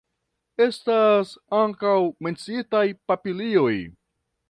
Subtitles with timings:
[0.65, 1.93] Estas ankaŭ
[2.29, 3.73] menciitaj papilioj.